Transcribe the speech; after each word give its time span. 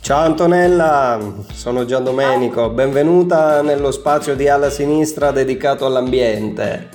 Ciao 0.00 0.24
Antonella, 0.24 1.18
sono 1.52 1.84
Gian 1.84 2.02
Domenico, 2.02 2.70
benvenuta 2.70 3.60
nello 3.60 3.90
spazio 3.90 4.34
di 4.34 4.48
Alla 4.48 4.70
Sinistra 4.70 5.30
dedicato 5.30 5.84
all'ambiente. 5.84 6.88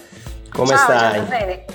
Come 0.51 0.69
Ciao, 0.69 0.77
stai? 0.77 1.21
Bene. 1.21 1.65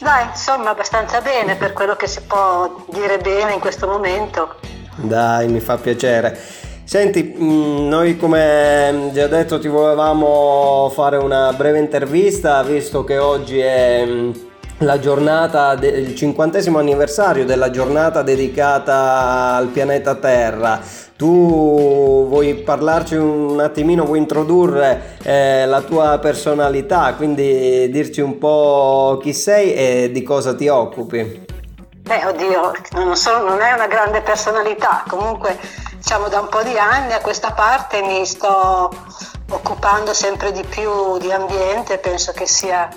Dai, 0.00 0.26
insomma, 0.26 0.68
abbastanza 0.68 1.22
bene 1.22 1.56
per 1.56 1.72
quello 1.72 1.96
che 1.96 2.06
si 2.06 2.20
può 2.20 2.84
dire 2.90 3.16
bene 3.16 3.54
in 3.54 3.60
questo 3.60 3.86
momento. 3.86 4.56
Dai, 4.96 5.48
mi 5.48 5.60
fa 5.60 5.78
piacere. 5.78 6.38
Senti, 6.84 7.34
mm, 7.34 7.88
noi 7.88 8.18
come 8.18 9.08
già 9.14 9.28
detto 9.28 9.58
ti 9.58 9.68
volevamo 9.68 10.92
fare 10.94 11.16
una 11.16 11.54
breve 11.54 11.78
intervista, 11.78 12.62
visto 12.62 13.02
che 13.02 13.16
oggi 13.16 13.60
è 13.60 14.04
mm, 14.06 14.30
la 14.78 14.98
giornata, 14.98 15.72
il 15.72 16.14
cinquantesimo 16.14 16.78
anniversario 16.78 17.44
della 17.44 17.70
giornata 17.70 18.22
dedicata 18.22 19.54
al 19.54 19.68
pianeta 19.68 20.14
Terra. 20.14 20.80
Tu 21.16 22.26
vuoi 22.28 22.54
parlarci 22.54 23.16
un 23.16 23.58
attimino, 23.58 24.04
vuoi 24.04 24.18
introdurre 24.18 25.16
eh, 25.24 25.66
la 25.66 25.80
tua 25.80 26.18
personalità, 26.18 27.14
quindi 27.14 27.90
dirci 27.90 28.20
un 28.20 28.38
po' 28.38 29.18
chi 29.20 29.32
sei 29.32 29.74
e 29.74 30.10
di 30.12 30.22
cosa 30.22 30.54
ti 30.54 30.68
occupi? 30.68 31.46
Beh, 32.02 32.24
oddio, 32.24 32.72
non, 32.92 33.16
so, 33.16 33.42
non 33.42 33.60
è 33.60 33.72
una 33.72 33.88
grande 33.88 34.20
personalità, 34.20 35.02
comunque 35.08 35.58
diciamo 35.96 36.28
da 36.28 36.38
un 36.40 36.48
po' 36.48 36.62
di 36.62 36.78
anni 36.78 37.12
a 37.12 37.20
questa 37.20 37.50
parte 37.50 38.00
mi 38.00 38.24
sto 38.24 38.90
occupando 39.50 40.14
sempre 40.14 40.52
di 40.52 40.62
più 40.62 41.18
di 41.18 41.32
ambiente, 41.32 41.98
penso 41.98 42.32
che 42.32 42.46
sia 42.46 42.88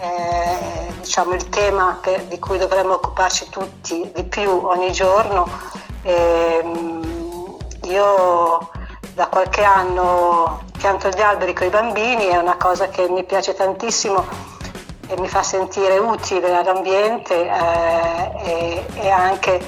eh, 0.00 0.77
diciamo, 1.00 1.34
il 1.34 1.48
tema 1.48 1.98
che, 2.02 2.26
di 2.28 2.38
cui 2.38 2.58
dovremmo 2.58 2.94
occuparci 2.94 3.48
tutti 3.50 4.10
di 4.14 4.24
più 4.24 4.50
ogni 4.50 4.92
giorno. 4.92 5.48
E, 6.02 6.60
ehm, 6.62 7.56
io 7.84 8.70
da 9.14 9.26
qualche 9.26 9.62
anno 9.62 10.62
pianto 10.78 11.08
gli 11.08 11.20
alberi 11.20 11.52
con 11.52 11.66
i 11.66 11.70
bambini, 11.70 12.26
è 12.26 12.36
una 12.36 12.56
cosa 12.56 12.88
che 12.88 13.08
mi 13.08 13.24
piace 13.24 13.54
tantissimo 13.54 14.24
e 15.08 15.18
mi 15.18 15.28
fa 15.28 15.42
sentire 15.42 15.98
utile 15.98 16.54
all'ambiente 16.54 17.34
eh, 17.34 18.32
e, 18.44 18.86
e, 18.94 19.08
anche 19.10 19.60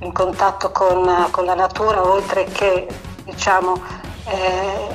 in 0.00 0.12
contatto 0.12 0.70
con, 0.72 1.28
con, 1.30 1.44
la 1.44 1.54
natura, 1.54 2.04
oltre 2.04 2.44
che 2.44 2.86
diciamo, 3.24 3.80
eh, 4.26 4.88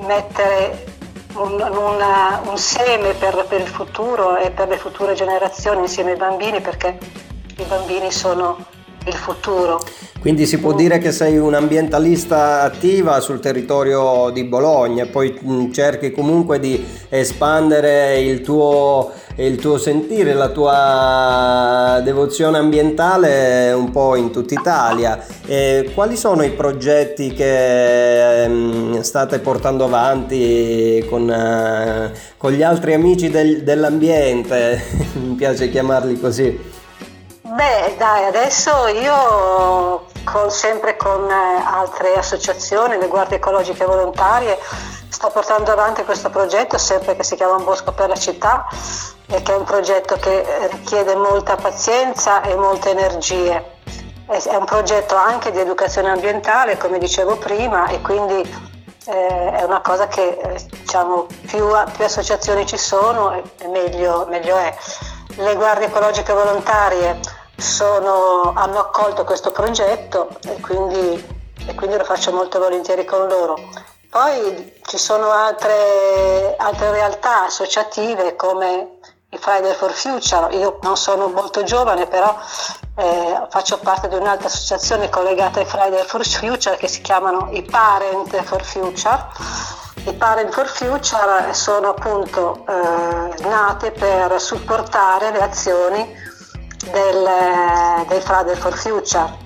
mettere 0.00 0.95
un, 1.36 1.52
una, 1.52 2.40
un 2.44 2.56
seme 2.56 3.12
per, 3.14 3.46
per, 3.48 3.60
il 3.60 3.66
futuro 3.66 4.36
e 4.36 4.50
per 4.50 4.68
le 4.68 4.76
future 4.76 5.14
generazioni 5.14 5.80
insieme 5.80 6.12
ai 6.12 6.16
bambini 6.16 6.60
perché 6.60 6.98
i 7.58 7.64
bambini 7.68 8.10
sono 8.10 8.64
il 9.06 9.14
futuro. 9.14 9.80
Quindi 10.20 10.46
si 10.46 10.58
può 10.58 10.72
dire 10.72 10.98
che 10.98 11.12
sei 11.12 11.38
un'ambientalista 11.38 12.62
attiva 12.62 13.20
sul 13.20 13.38
territorio 13.38 14.30
di 14.30 14.44
Bologna 14.44 15.04
e 15.04 15.06
poi 15.06 15.70
cerchi 15.72 16.10
comunque 16.10 16.58
di 16.58 16.84
espandere 17.08 18.18
il 18.18 18.40
tuo, 18.40 19.12
il 19.36 19.56
tuo 19.56 19.76
sentire, 19.76 20.32
la 20.32 20.48
tua 20.48 22.00
devozione 22.02 22.58
ambientale 22.58 23.72
un 23.72 23.90
po' 23.90 24.16
in 24.16 24.30
tutta 24.30 24.54
Italia. 24.54 25.24
E 25.46 25.90
quali 25.94 26.16
sono 26.16 26.42
i 26.42 26.52
progetti 26.52 27.32
che 27.32 28.48
mm, 28.48 29.00
state 29.00 29.38
portando 29.40 29.84
avanti 29.84 31.04
con, 31.08 31.28
uh, 31.28 32.16
con 32.36 32.52
gli 32.52 32.62
altri 32.62 32.94
amici 32.94 33.28
del, 33.28 33.62
dell'ambiente? 33.62 34.82
Mi 35.20 35.34
piace 35.34 35.70
chiamarli 35.70 36.18
così. 36.18 36.74
Beh, 37.42 37.94
dai, 37.96 38.24
adesso 38.24 38.70
io 38.88 40.05
con, 40.26 40.50
sempre 40.50 40.96
con 40.96 41.30
eh, 41.30 41.62
altre 41.64 42.14
associazioni, 42.14 42.98
le 42.98 43.06
guardie 43.06 43.36
ecologiche 43.36 43.84
volontarie, 43.84 44.58
sto 45.08 45.30
portando 45.30 45.70
avanti 45.70 46.04
questo 46.04 46.30
progetto 46.30 46.76
sempre 46.78 47.14
che 47.14 47.22
si 47.22 47.36
chiama 47.36 47.54
Un 47.54 47.64
bosco 47.64 47.92
per 47.92 48.08
la 48.08 48.16
città 48.16 48.66
e 49.28 49.40
che 49.42 49.52
è 49.52 49.56
un 49.56 49.64
progetto 49.64 50.16
che 50.16 50.68
richiede 50.72 51.14
molta 51.14 51.54
pazienza 51.54 52.42
e 52.42 52.56
molte 52.56 52.90
energie. 52.90 53.74
È 54.26 54.56
un 54.56 54.64
progetto 54.64 55.14
anche 55.14 55.52
di 55.52 55.60
educazione 55.60 56.10
ambientale, 56.10 56.76
come 56.76 56.98
dicevo 56.98 57.36
prima, 57.36 57.86
e 57.86 58.00
quindi 58.00 58.40
eh, 59.06 59.52
è 59.52 59.62
una 59.62 59.80
cosa 59.80 60.08
che 60.08 60.36
eh, 60.42 60.66
diciamo, 60.80 61.26
più, 61.46 61.68
più, 61.92 62.04
associazioni 62.04 62.66
ci 62.66 62.76
sono 62.76 63.40
meglio, 63.70 64.26
meglio 64.28 64.56
è. 64.56 64.76
Le 65.36 65.54
guardie 65.54 65.86
ecologiche 65.86 66.32
volontarie 66.32 67.20
sono, 67.56 68.52
hanno 68.54 68.78
accolto 68.78 69.24
questo 69.24 69.50
progetto 69.50 70.28
e 70.44 70.60
quindi, 70.60 71.24
e 71.66 71.74
quindi, 71.74 71.96
lo 71.96 72.04
faccio 72.04 72.32
molto 72.32 72.58
volentieri 72.58 73.04
con 73.04 73.26
loro. 73.26 73.58
Poi 74.10 74.80
ci 74.84 74.98
sono 74.98 75.30
altre, 75.30 76.54
altre 76.56 76.90
realtà 76.90 77.44
associative 77.44 78.36
come 78.36 78.98
i 79.30 79.38
Friday 79.38 79.74
for 79.74 79.92
Future, 79.92 80.54
io 80.54 80.78
non 80.82 80.96
sono 80.96 81.26
molto 81.28 81.64
giovane 81.64 82.06
però 82.06 82.34
eh, 82.96 83.46
faccio 83.50 83.78
parte 83.78 84.08
di 84.08 84.14
un'altra 84.14 84.46
associazione 84.46 85.08
collegata 85.10 85.58
ai 85.58 85.66
Friday 85.66 86.04
for 86.06 86.26
Future 86.26 86.76
che 86.76 86.88
si 86.88 87.02
chiamano 87.02 87.48
i 87.50 87.62
Parent 87.62 88.42
for 88.44 88.62
Future. 88.64 89.26
I 90.04 90.12
Parent 90.14 90.52
for 90.52 90.66
Future 90.68 91.52
sono 91.52 91.88
appunto 91.88 92.64
eh, 92.66 93.42
nate 93.42 93.90
per 93.90 94.40
supportare 94.40 95.30
le 95.32 95.42
azioni 95.42 96.25
del, 96.90 98.06
dei 98.08 98.20
Friday 98.20 98.54
for 98.54 98.76
Future 98.76 99.36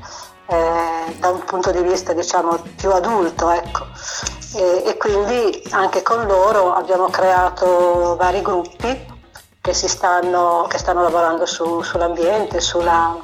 eh, 0.46 1.14
da 1.18 1.28
un 1.28 1.44
punto 1.44 1.70
di 1.70 1.82
vista 1.82 2.12
diciamo 2.12 2.60
più 2.76 2.90
adulto 2.90 3.50
ecco. 3.50 3.86
e, 4.56 4.82
e, 4.86 4.96
quindi 4.96 5.62
anche 5.70 6.02
con 6.02 6.26
loro 6.26 6.74
abbiamo 6.74 7.06
creato 7.06 8.16
vari 8.16 8.42
gruppi 8.42 9.06
che, 9.60 9.72
stanno, 9.72 10.66
che 10.68 10.78
stanno 10.78 11.02
lavorando 11.02 11.46
su, 11.46 11.82
sull'ambiente, 11.82 12.60
sulla, 12.60 13.16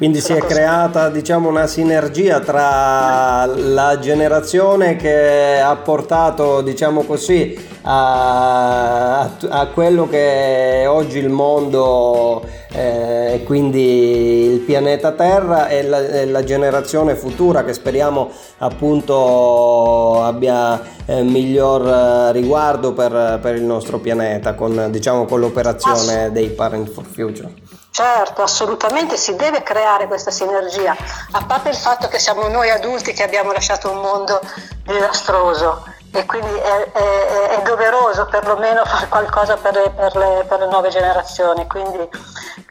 quindi 0.00 0.22
si 0.22 0.32
è 0.32 0.40
creata 0.40 1.10
diciamo, 1.10 1.50
una 1.50 1.66
sinergia 1.66 2.40
tra 2.40 3.44
la 3.44 3.98
generazione 3.98 4.96
che 4.96 5.60
ha 5.60 5.76
portato 5.76 6.62
diciamo 6.62 7.02
così, 7.02 7.69
a, 7.82 9.20
a, 9.22 9.66
quello 9.72 10.08
che 10.08 10.82
è 10.82 10.88
oggi 10.88 11.18
il 11.18 11.30
mondo 11.30 12.44
eh, 12.72 13.34
e 13.34 13.44
quindi 13.44 14.52
il 14.52 14.58
pianeta 14.60 15.12
Terra 15.12 15.68
e 15.68 15.82
la, 15.82 15.98
e 15.98 16.26
la, 16.26 16.44
generazione 16.44 17.14
futura 17.14 17.64
che 17.64 17.72
speriamo 17.72 18.30
appunto 18.58 20.22
abbia 20.22 20.80
eh, 21.06 21.22
miglior 21.22 22.32
riguardo 22.32 22.92
per, 22.92 23.38
per, 23.40 23.54
il 23.54 23.62
nostro 23.62 23.98
pianeta 23.98 24.54
con, 24.54 24.88
diciamo, 24.90 25.24
con 25.24 25.40
l'operazione 25.40 26.30
dei 26.32 26.50
Parent 26.50 26.90
for 26.90 27.04
Future. 27.04 27.52
Certo, 27.92 28.42
assolutamente 28.42 29.16
si 29.16 29.34
deve 29.34 29.62
creare 29.62 30.06
questa 30.06 30.30
sinergia, 30.30 30.96
a 31.32 31.44
parte 31.44 31.70
il 31.70 31.74
fatto 31.74 32.06
che 32.06 32.20
siamo 32.20 32.46
noi 32.46 32.70
adulti 32.70 33.12
che 33.12 33.24
abbiamo 33.24 33.50
lasciato 33.52 33.90
un 33.90 34.00
mondo 34.00 34.40
disastroso 34.84 35.82
e 36.12 36.26
quindi 36.26 36.52
è, 36.52 36.90
è, 36.92 37.58
è 37.58 37.62
doveroso 37.62 38.26
perlomeno 38.26 38.84
fare 38.84 39.06
qualcosa 39.08 39.56
per 39.56 39.74
le, 39.74 39.92
per 39.94 40.16
le, 40.16 40.44
per 40.48 40.58
le 40.58 40.66
nuove 40.66 40.88
generazioni, 40.88 41.66
quindi, 41.68 42.08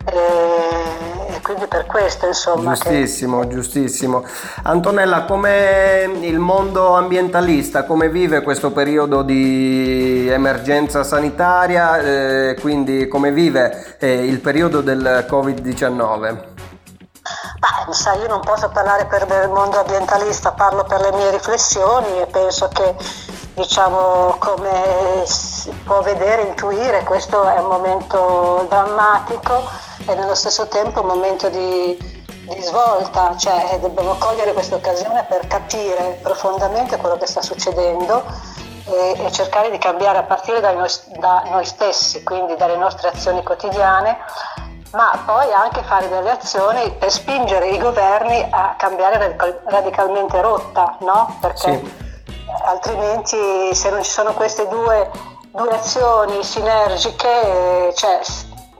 eh, 0.06 1.40
quindi 1.42 1.68
per 1.68 1.86
questo 1.86 2.28
insomma. 2.28 2.74
Giustissimo, 2.74 3.40
che... 3.42 3.48
giustissimo. 3.48 4.26
Antonella, 4.64 5.24
come 5.24 6.12
il 6.20 6.40
mondo 6.40 6.96
ambientalista, 6.96 7.86
come 7.86 8.10
vive 8.10 8.42
questo 8.42 8.72
periodo 8.72 9.22
di 9.22 10.28
emergenza 10.30 11.04
sanitaria, 11.04 11.98
eh, 12.00 12.58
quindi 12.60 13.08
come 13.08 13.32
vive 13.32 13.96
eh, 14.00 14.26
il 14.26 14.40
periodo 14.42 14.82
del 14.82 15.26
Covid-19? 15.30 16.58
Bah, 17.60 17.92
sai, 17.92 18.20
io 18.22 18.28
non 18.28 18.40
posso 18.40 18.70
parlare 18.70 19.06
per 19.06 19.28
il 19.44 19.50
mondo 19.50 19.80
ambientalista, 19.80 20.52
parlo 20.54 20.84
per 20.86 21.02
le 21.02 21.12
mie 21.12 21.30
riflessioni 21.32 22.22
e 22.22 22.26
penso 22.28 22.70
che, 22.70 22.96
diciamo, 23.60 24.38
come 24.40 25.24
si 25.26 25.70
può 25.84 26.02
vedere, 26.02 26.44
intuire, 26.44 27.04
questo 27.04 27.44
è 27.44 27.60
un 27.60 27.68
momento 27.68 28.66
drammatico 28.70 29.70
e 30.08 30.16
nello 30.16 30.34
stesso 30.34 30.68
tempo 30.70 31.02
un 31.02 31.08
momento 31.08 31.50
di, 31.50 31.98
di 31.98 32.62
svolta, 32.62 33.36
cioè 33.36 33.78
dobbiamo 33.82 34.16
cogliere 34.18 34.54
questa 34.54 34.76
occasione 34.76 35.26
per 35.28 35.46
capire 35.48 36.20
profondamente 36.24 36.96
quello 36.96 37.18
che 37.18 37.26
sta 37.26 37.42
succedendo 37.42 38.24
e, 38.86 39.26
e 39.26 39.32
cercare 39.32 39.70
di 39.70 39.78
cambiare 39.78 40.20
a 40.20 40.24
partire 40.24 40.62
da 40.62 40.72
noi, 40.72 40.90
da 41.18 41.44
noi 41.50 41.66
stessi, 41.66 42.24
quindi 42.24 42.56
dalle 42.56 42.78
nostre 42.78 43.10
azioni 43.10 43.44
quotidiane 43.44 44.18
ma 44.92 45.22
poi 45.24 45.52
anche 45.54 45.84
fare 45.84 46.10
delle 46.10 46.32
azioni 46.32 46.92
per 46.94 47.12
spingere 47.12 47.68
i 47.70 47.78
governi 47.78 48.44
a 48.50 48.74
cambiare 48.76 49.38
radicalmente 49.66 50.42
rotta, 50.42 50.98
no? 51.02 51.38
Perché 51.40 51.78
sì. 51.78 52.09
Altrimenti 52.64 53.74
se 53.74 53.90
non 53.90 54.04
ci 54.04 54.12
sono 54.12 54.34
queste 54.34 54.68
due, 54.68 55.10
due 55.52 55.70
azioni 55.70 56.44
sinergiche, 56.44 57.94
cioè 57.96 58.20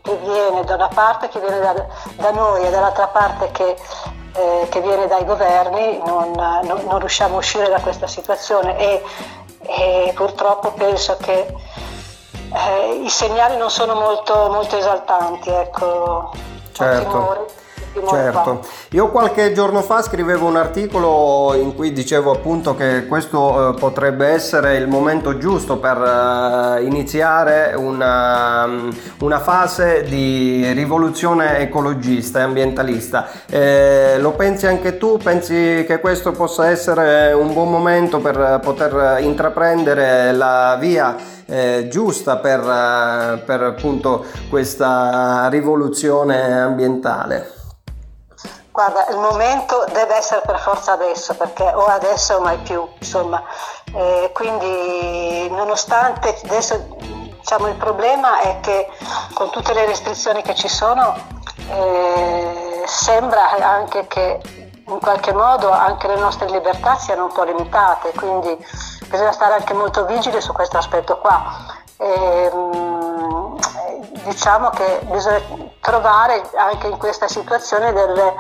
chi 0.02 0.16
viene 0.24 0.64
da 0.64 0.76
una 0.76 0.90
parte, 0.94 1.30
chi 1.30 1.40
viene 1.40 1.60
da, 1.60 1.86
da 2.16 2.32
noi 2.32 2.66
e 2.66 2.70
dall'altra 2.70 3.08
parte 3.08 3.52
che 3.52 3.76
eh, 4.32 4.68
che 4.70 4.80
viene 4.82 5.08
dai 5.08 5.26
governi 5.26 6.00
non, 6.06 6.32
non, 6.32 6.82
non, 6.86 7.00
riusciamo 7.00 7.36
a 7.36 7.38
uscire 7.40 7.68
da 7.68 7.80
questa 7.80 8.06
situazione 8.06 8.78
e, 8.78 9.04
e 9.62 10.12
purtroppo 10.16 10.72
penso 10.74 11.18
che 11.18 11.54
eh, 12.54 13.02
i 13.04 13.10
segnali 13.10 13.58
non 13.58 13.70
sono 13.70 13.96
molto, 13.96 14.50
molto 14.52 14.78
esaltanti. 14.78 15.50
Ecco. 15.50 16.32
Certo. 16.72 17.48
Certo, 17.92 18.66
io 18.92 19.10
qualche 19.10 19.52
giorno 19.52 19.82
fa 19.82 20.02
scrivevo 20.02 20.46
un 20.46 20.58
articolo 20.58 21.56
in 21.56 21.76
cui 21.76 21.92
dicevo 21.92 22.32
appunto 22.32 22.76
che 22.76 23.08
questo 23.08 23.70
eh, 23.70 23.80
potrebbe 23.80 24.28
essere 24.28 24.78
il 24.78 24.88
momento 24.88 25.38
giusto 25.38 25.78
per 25.78 25.98
eh, 25.98 26.84
iniziare 26.84 27.74
una, 27.76 28.68
mm, 28.68 28.90
una, 29.22 29.40
fase 29.40 30.04
di 30.04 30.72
rivoluzione 30.74 31.60
ecologista 31.60 32.40
e 32.40 32.42
ambientalista. 32.44 33.28
Eh, 33.48 34.18
lo 34.20 34.32
pensi 34.32 34.68
anche 34.68 34.98
tu? 34.98 35.18
Pensi 35.18 35.84
che 35.88 36.00
questo 36.00 36.32
possa 36.32 36.70
essere 36.70 37.34
un 37.34 37.54
buon 37.54 37.72
momento 37.72 38.20
per 38.20 38.60
poter 38.62 39.18
intraprendere 39.22 40.32
la 40.32 40.78
via? 40.80 41.16
Eh, 41.46 41.88
giusta 41.90 42.38
per, 42.38 42.60
eh, 42.60 43.40
per 43.44 43.64
appunto 43.64 44.26
questa 44.50 45.48
rivoluzione 45.50 46.62
ambientale? 46.62 47.58
Guarda, 48.80 49.08
il 49.10 49.18
momento 49.18 49.84
deve 49.92 50.16
essere 50.16 50.40
per 50.40 50.58
forza 50.58 50.94
adesso, 50.94 51.36
perché 51.36 51.64
o 51.66 51.84
adesso 51.88 52.36
o 52.36 52.40
mai 52.40 52.58
più, 52.60 52.88
insomma. 52.98 53.44
Eh, 53.94 54.32
quindi 54.34 55.50
nonostante 55.50 56.40
adesso 56.46 56.96
diciamo, 57.42 57.68
il 57.68 57.76
problema 57.76 58.40
è 58.40 58.62
che 58.62 58.88
con 59.34 59.50
tutte 59.50 59.74
le 59.74 59.86
restrizioni 59.86 60.42
che 60.44 60.56
ci 60.56 60.70
sono 60.70 61.14
eh, 61.70 62.84
sembra 62.86 63.52
anche 63.62 64.08
che 64.08 64.40
in 64.88 65.00
qualche 65.02 65.34
modo 65.34 65.70
anche 65.70 66.08
le 66.08 66.16
nostre 66.16 66.50
libertà 66.50 66.96
siano 66.96 67.26
un 67.26 67.34
po' 67.34 67.44
limitate, 67.44 68.14
quindi 68.14 68.58
bisogna 69.10 69.34
stare 69.34 69.56
anche 69.56 69.74
molto 69.74 70.06
vigili 70.06 70.40
su 70.40 70.54
questo 70.54 70.78
aspetto 70.78 71.18
qua. 71.18 71.44
E, 71.98 72.50
ehm, 72.50 73.60
diciamo 74.24 74.70
che 74.70 75.02
bisogna 75.04 75.69
trovare 75.90 76.48
anche 76.56 76.88
in 76.88 76.98
questa 76.98 77.28
situazione 77.28 77.92
delle, 77.92 78.36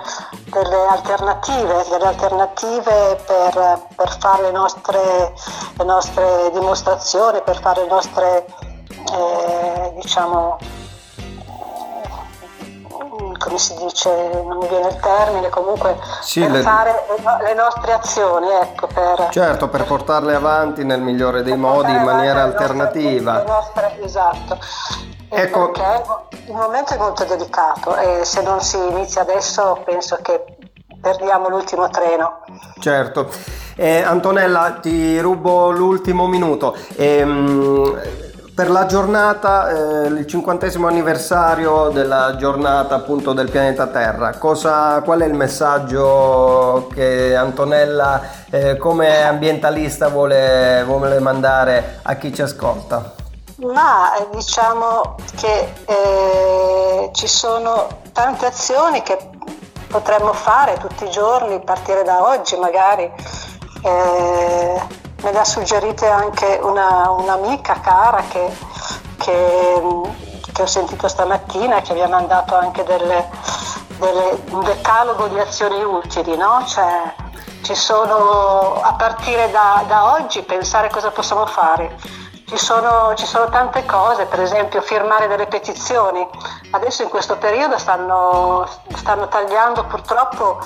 delle 0.46 0.88
alternative, 0.88 1.84
delle 1.90 2.06
alternative 2.06 3.20
per, 3.26 3.88
per 3.96 4.18
fare 4.20 4.44
le 4.44 4.52
nostre, 4.52 5.34
le 5.78 5.84
nostre, 5.84 6.52
dimostrazioni, 6.54 7.42
per 7.44 7.60
fare 7.60 7.82
le 7.82 7.88
nostre 7.88 8.46
eh, 9.12 9.94
diciamo 9.96 10.58
come 13.38 13.58
si 13.58 13.74
dice, 13.78 14.10
non 14.44 14.58
mi 14.58 14.68
viene 14.68 14.90
il 14.90 15.00
termine, 15.00 15.50
comunque 15.50 15.98
sì, 16.22 16.42
per 16.42 16.52
le... 16.52 16.62
fare 16.62 17.06
le 17.42 17.54
nostre 17.54 17.94
azioni, 17.94 18.50
ecco, 18.50 18.88
per, 18.88 19.30
certo, 19.32 19.70
per 19.70 19.86
portarle 19.86 20.36
avanti 20.36 20.84
nel 20.84 21.00
migliore 21.00 21.42
dei 21.42 21.56
modi 21.56 21.92
in 21.92 22.04
maniera 22.04 22.44
alternativa. 22.44 23.44
Nostre, 23.44 23.98
esatto. 24.04 24.58
Ecco. 25.30 25.72
Perché 25.72 26.04
il 26.48 26.54
momento 26.54 26.94
è 26.94 26.98
molto 26.98 27.24
delicato 27.24 27.96
e 27.96 28.26
se 28.26 28.42
non 28.42 28.62
si 28.62 28.78
inizia 28.78 29.22
adesso 29.22 29.82
penso 29.86 30.18
che 30.22 30.58
perdiamo 31.00 31.50
l'ultimo 31.50 31.88
treno. 31.90 32.42
Certo. 32.80 33.30
Eh, 33.76 34.02
Antonella, 34.02 34.80
ti 34.82 35.20
rubo 35.20 35.70
l'ultimo 35.72 36.28
minuto. 36.28 36.76
Ehm, 36.98 38.28
per 38.54 38.70
la 38.70 38.86
giornata, 38.88 39.70
eh, 39.70 40.08
il 40.08 40.28
cinquantesimo 40.28 40.86
anniversario 40.86 41.88
della 41.94 42.36
giornata 42.36 42.96
appunto 42.96 43.32
del 43.32 43.50
pianeta 43.50 43.88
Terra, 43.88 44.34
cosa, 44.38 45.02
qual 45.02 45.22
è 45.22 45.26
il 45.26 45.34
messaggio 45.34 46.90
che 46.94 47.38
Antonella 47.38 48.22
eh, 48.50 48.76
come 48.76 49.24
ambientalista 49.24 50.10
vuole, 50.10 50.84
vuole 50.86 51.20
mandare 51.20 52.00
a 52.02 52.16
chi 52.16 52.34
ci 52.34 52.42
ascolta? 52.42 53.19
Ma 53.62 54.16
eh, 54.16 54.28
diciamo 54.32 55.16
che 55.36 55.74
eh, 55.86 57.10
ci 57.12 57.28
sono 57.28 57.88
tante 58.14 58.46
azioni 58.46 59.02
che 59.02 59.18
potremmo 59.88 60.32
fare 60.32 60.78
tutti 60.78 61.04
i 61.04 61.10
giorni, 61.10 61.60
partire 61.60 62.04
da 62.04 62.24
oggi 62.26 62.56
magari. 62.56 63.12
Eh, 63.84 64.82
me 65.22 65.32
le 65.32 65.40
ha 65.40 65.44
suggerite 65.44 66.08
anche 66.08 66.60
una, 66.62 67.10
un'amica 67.10 67.82
cara 67.82 68.24
che, 68.30 68.50
che, 69.18 69.82
che, 70.54 70.62
ho 70.62 70.66
sentito 70.66 71.10
stamattina 71.10 71.82
che 71.82 71.94
mi 71.94 72.02
ha 72.02 72.08
mandato 72.08 72.56
anche 72.56 72.84
delle, 72.84 73.30
delle, 73.98 74.42
un 74.52 74.64
decalogo 74.64 75.28
di 75.28 75.40
azioni 75.40 75.84
utili, 75.84 76.38
no? 76.38 76.64
Cioè, 76.66 77.14
ci 77.64 77.76
sono, 77.76 78.80
a 78.82 78.94
partire 78.94 79.52
da, 79.52 79.84
da 79.86 80.14
oggi, 80.14 80.44
pensare 80.44 80.90
cosa 80.90 81.12
possiamo 81.12 81.46
fare. 81.46 81.98
Ci 82.50 82.58
sono, 82.58 83.14
ci 83.14 83.28
sono, 83.28 83.48
tante 83.50 83.86
cose, 83.86 84.26
per 84.26 84.40
esempio 84.40 84.82
firmare 84.82 85.28
delle 85.28 85.46
petizioni. 85.46 86.28
Adesso 86.72 87.04
in 87.04 87.10
questo 87.10 87.38
periodo 87.38 87.78
stanno, 87.78 88.68
stanno 88.96 89.28
tagliando 89.28 89.84
purtroppo 89.86 90.58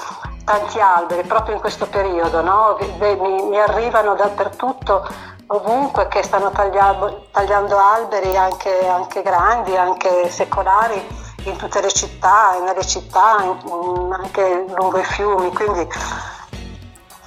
tanti 0.45 0.80
alberi 0.80 1.27
proprio 1.27 1.56
in 1.56 1.59
questo 1.59 1.88
periodo, 1.88 2.41
no? 2.41 2.77
mi, 3.00 3.15
mi, 3.50 3.59
arrivano 3.59 4.15
dappertutto, 4.15 5.06
ovunque, 5.47 6.07
che 6.07 6.24
stanno 6.24 6.51
tagliando, 6.51 7.27
tagliando 7.31 7.77
alberi 7.77 8.38
anche, 8.38 8.88
anche, 8.88 9.21
grandi, 9.21 9.75
anche 9.75 10.30
secolari, 10.30 11.06
in 11.44 11.57
tutte 11.57 11.81
le 11.81 11.91
città, 11.91 12.59
nelle 12.63 12.85
città, 12.85 13.35
anche 13.35 14.65
lungo 14.74 15.00
i 15.00 15.03
fiumi. 15.03 15.53
Quindi 15.53 15.85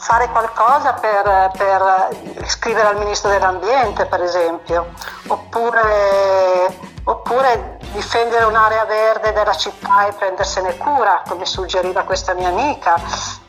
fare 0.07 0.29
qualcosa 0.29 0.93
per, 0.93 1.51
per 1.57 2.47
scrivere 2.47 2.87
al 2.87 2.99
Ministro 2.99 3.29
dell'Ambiente, 3.29 4.07
per 4.07 4.23
esempio, 4.23 4.93
oppure, 5.27 6.79
oppure 7.03 7.79
difendere 7.93 8.45
un'area 8.45 8.85
verde 8.85 9.33
della 9.33 9.55
città 9.55 10.07
e 10.07 10.13
prendersene 10.13 10.77
cura, 10.77 11.23
come 11.27 11.45
suggeriva 11.45 12.05
questa 12.05 12.35
mia 12.35 12.51
amica. 12.51 12.95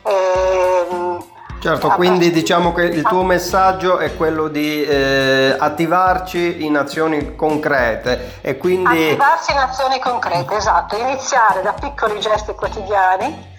E, 0.02 0.86
ehm, 0.90 1.24
Certo, 1.60 1.88
quindi 1.90 2.30
diciamo 2.30 2.72
che 2.72 2.82
il 2.82 3.02
tuo 3.02 3.24
messaggio 3.24 3.98
è 3.98 4.16
quello 4.16 4.46
di 4.46 4.84
eh, 4.84 5.56
attivarci 5.58 6.64
in 6.64 6.76
azioni 6.76 7.34
concrete 7.34 8.38
e 8.42 8.56
quindi... 8.56 9.10
Attivarsi 9.10 9.52
in 9.52 9.58
azioni 9.58 9.98
concrete, 9.98 10.54
esatto, 10.54 10.96
iniziare 10.96 11.62
da 11.62 11.72
piccoli 11.72 12.20
gesti 12.20 12.54
quotidiani 12.54 13.56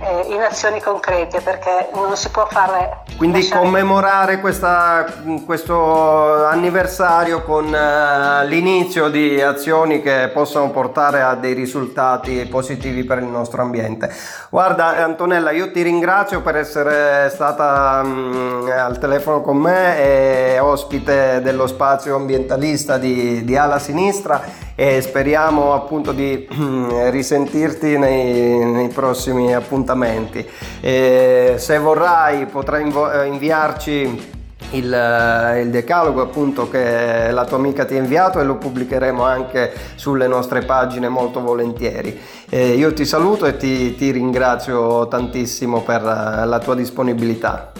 eh, 0.00 0.26
in 0.32 0.40
azioni 0.40 0.80
concrete 0.80 1.40
perché 1.40 1.90
non 1.94 2.16
si 2.16 2.28
può 2.28 2.46
fare... 2.46 3.04
Quindi 3.16 3.40
lasciare... 3.40 3.62
commemorare 3.62 4.40
questa, 4.40 5.06
questo 5.44 6.44
anniversario 6.44 7.42
con 7.42 7.66
uh, 7.66 8.46
l'inizio 8.46 9.08
di 9.08 9.40
azioni 9.40 10.02
che 10.02 10.30
possano 10.32 10.70
portare 10.70 11.22
a 11.22 11.34
dei 11.34 11.54
risultati 11.54 12.44
positivi 12.46 13.04
per 13.04 13.18
il 13.18 13.24
nostro 13.24 13.62
ambiente. 13.62 14.12
Guarda 14.50 15.02
Antonella, 15.02 15.50
io 15.50 15.70
ti 15.70 15.82
ringrazio 15.82 16.42
per 16.42 16.56
essere 16.56 17.30
stata 17.30 18.02
um, 18.04 18.70
al 18.70 18.98
telefono 18.98 19.40
con 19.40 19.56
me 19.56 19.98
e 19.98 20.58
ospite 20.58 21.40
dello 21.40 21.66
spazio 21.66 22.16
ambientalista 22.16 22.98
di, 22.98 23.44
di 23.44 23.56
Ala 23.56 23.78
Sinistra 23.78 24.65
e 24.76 25.00
speriamo 25.00 25.72
appunto 25.72 26.12
di 26.12 26.46
risentirti 27.10 27.96
nei, 27.98 28.64
nei 28.64 28.88
prossimi 28.88 29.54
appuntamenti. 29.54 30.46
E 30.80 31.54
se 31.56 31.78
vorrai 31.78 32.46
potrai 32.46 32.82
invo- 32.82 33.10
eh, 33.10 33.26
inviarci 33.26 34.34
il, 34.70 34.92
eh, 34.92 35.60
il, 35.60 35.70
decalogo 35.70 36.20
appunto 36.20 36.68
che 36.68 37.30
la 37.30 37.44
tua 37.44 37.56
amica 37.56 37.84
ti 37.84 37.94
ha 37.94 37.98
inviato 37.98 38.38
e 38.38 38.44
lo 38.44 38.56
pubblicheremo 38.56 39.22
anche 39.22 39.72
sulle 39.94 40.26
nostre 40.26 40.62
pagine 40.62 41.08
molto 41.08 41.40
volentieri. 41.40 42.20
E 42.48 42.72
io 42.72 42.92
ti 42.92 43.06
saluto 43.06 43.46
e 43.46 43.56
ti, 43.56 43.94
ti 43.96 44.10
ringrazio 44.10 45.08
tantissimo 45.08 45.80
per 45.80 46.02
eh, 46.02 46.46
la 46.46 46.58
tua 46.58 46.74
disponibilità. 46.74 47.72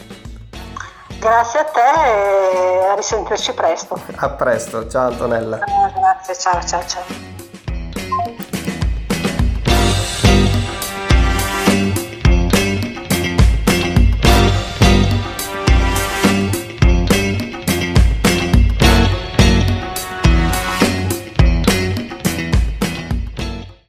Grazie 1.18 1.60
a 1.60 1.64
te 1.64 1.80
e 1.80 2.86
a 2.86 2.94
risentirci 2.94 3.52
presto. 3.52 4.00
A 4.16 4.28
presto, 4.30 4.86
ciao 4.88 5.08
Antonella. 5.08 5.58
Grazie, 6.06 6.36
ciao 6.36 6.62
ciao 6.62 6.86
ciao. 6.86 7.35